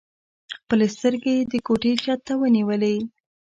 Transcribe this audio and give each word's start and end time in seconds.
خپلې 0.57 0.85
سترګې 0.95 1.33
يې 1.37 1.43
د 1.51 1.53
کوټې 1.67 1.93
چت 2.03 2.19
ته 2.27 2.33
ونيولې. 2.41 2.95